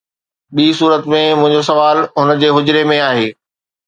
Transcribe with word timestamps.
ٻي 0.55 0.65
صورت 0.79 1.03
۾، 1.13 1.19
منهنجو 1.39 1.61
سوال 1.69 1.97
هن 2.21 2.31
جي 2.41 2.49
حجري 2.55 2.83
۾ 2.93 2.97
آهي 3.11 3.29